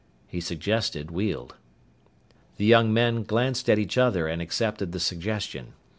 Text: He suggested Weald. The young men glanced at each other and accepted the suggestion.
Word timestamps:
He 0.25 0.41
suggested 0.41 1.11
Weald. 1.11 1.57
The 2.57 2.65
young 2.65 2.91
men 2.91 3.21
glanced 3.21 3.69
at 3.69 3.77
each 3.77 3.99
other 3.99 4.27
and 4.27 4.41
accepted 4.41 4.93
the 4.93 4.99
suggestion. 4.99 5.73